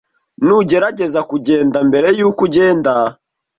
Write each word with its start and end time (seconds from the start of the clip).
Ntugerageze 0.43 1.19
kugenda 1.29 1.77
mbere 1.89 2.07
yuko 2.17 2.41
ugenda. 2.47 2.93